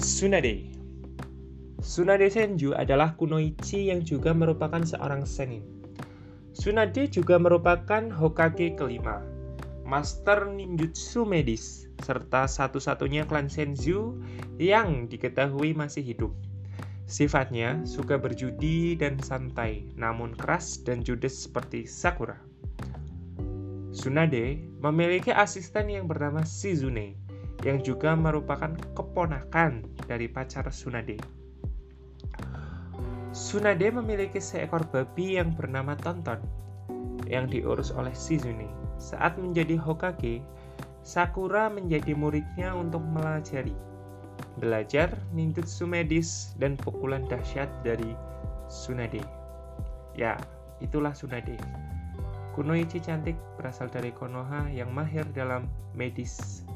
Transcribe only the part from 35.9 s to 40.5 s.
Tonton yang diurus oleh Shizune. Saat menjadi Hokage,